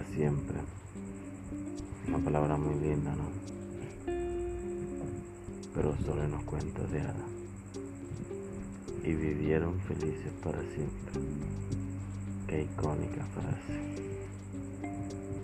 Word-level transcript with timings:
siempre. 0.00 0.56
Una 2.08 2.18
palabra 2.18 2.56
muy 2.56 2.74
linda, 2.76 3.14
¿no? 3.14 3.28
Pero 5.74 5.96
solo 5.98 6.24
en 6.24 6.30
los 6.30 6.42
cuentos 6.44 6.90
de 6.90 7.00
hadas. 7.02 7.16
Y 9.04 9.12
vivieron 9.12 9.78
felices 9.80 10.32
para 10.42 10.60
siempre. 10.60 11.20
Qué 12.46 12.62
icónica 12.62 13.24
frase. 13.34 13.80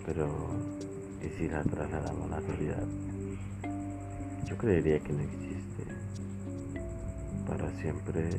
Pero, 0.05 0.27
¿y 1.23 1.37
si 1.37 1.47
la 1.47 1.63
trasladamos 1.63 2.31
a 2.31 2.39
la 2.39 2.39
realidad? 2.39 2.87
Yo 4.45 4.57
creería 4.57 4.99
que 4.99 5.13
no 5.13 5.21
existe. 5.21 5.83
Para 7.47 7.71
siempre 7.79 8.29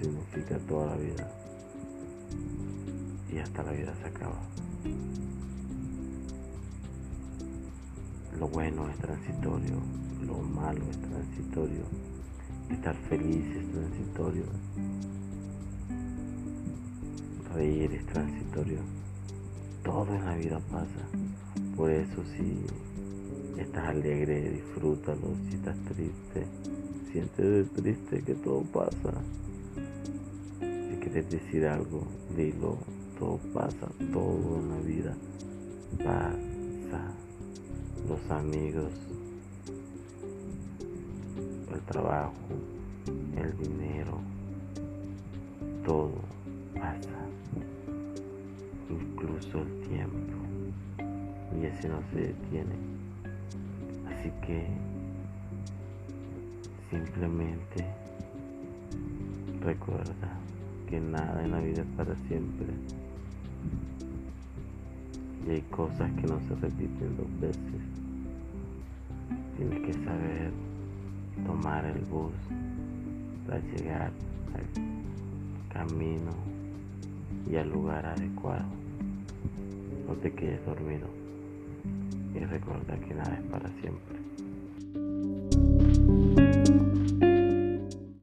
significa 0.00 0.58
toda 0.68 0.88
la 0.88 0.96
vida. 0.96 1.30
Y 3.34 3.38
hasta 3.40 3.64
la 3.64 3.72
vida 3.72 3.92
se 4.00 4.06
acaba. 4.06 4.38
Lo 8.38 8.46
bueno 8.46 8.88
es 8.88 8.96
transitorio, 8.98 9.76
lo 10.24 10.38
malo 10.38 10.82
es 10.90 10.98
transitorio, 10.98 11.82
estar 12.70 12.94
feliz 13.08 13.44
es 13.56 13.72
transitorio, 13.72 14.44
reír 17.54 17.92
es 17.92 18.06
transitorio, 18.06 18.78
todo 19.82 20.14
en 20.14 20.24
la 20.24 20.36
vida 20.36 20.60
pasa. 20.70 21.08
Por 21.76 21.90
eso 21.90 22.22
si 22.36 23.60
estás 23.60 23.88
alegre, 23.88 24.50
disfrútalo, 24.50 25.34
si 25.48 25.56
estás 25.56 25.76
triste, 25.88 26.46
sientes 27.10 27.70
triste 27.72 28.22
que 28.22 28.34
todo 28.34 28.62
pasa. 28.62 29.14
Quieres 31.14 31.30
decir 31.30 31.64
algo, 31.64 32.02
dilo, 32.36 32.76
todo 33.20 33.38
pasa, 33.54 33.86
todo 34.12 34.58
en 34.58 34.68
la 34.68 34.80
vida 34.80 35.16
pasa 35.98 37.14
los 38.08 38.30
amigos, 38.32 38.90
el 41.72 41.80
trabajo, 41.82 42.34
el 43.36 43.56
dinero, 43.58 44.18
todo 45.86 46.14
pasa, 46.74 47.28
incluso 48.90 49.60
el 49.60 49.88
tiempo, 49.88 50.36
y 51.56 51.66
ese 51.66 51.90
no 51.90 52.02
se 52.12 52.22
detiene. 52.22 52.74
Así 54.08 54.32
que 54.44 54.66
simplemente 56.90 57.86
recuerda 59.60 60.40
nada 61.00 61.44
en 61.44 61.50
la 61.50 61.60
vida 61.60 61.82
es 61.82 61.88
para 61.96 62.14
siempre 62.28 62.66
y 65.46 65.50
hay 65.50 65.60
cosas 65.62 66.10
que 66.12 66.26
no 66.26 66.40
se 66.48 66.54
repiten 66.54 67.16
dos 67.16 67.40
veces. 67.40 67.82
Tienes 69.56 69.80
que 69.80 69.92
saber 70.04 70.50
tomar 71.46 71.84
el 71.84 72.00
bus 72.06 72.32
para 73.46 73.60
llegar 73.60 74.10
al 74.54 75.72
camino 75.72 76.32
y 77.50 77.56
al 77.56 77.70
lugar 77.70 78.06
adecuado. 78.06 78.64
No 80.08 80.14
te 80.14 80.32
quedes 80.32 80.64
dormido 80.64 81.08
y 82.34 82.38
recuerda 82.38 82.96
que 82.96 83.14
nada 83.14 83.34
es 83.34 83.50
para 83.50 83.68
siempre. 83.80 84.18